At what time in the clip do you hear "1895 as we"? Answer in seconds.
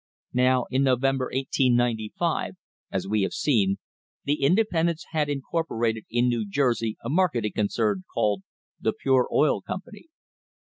1.25-3.21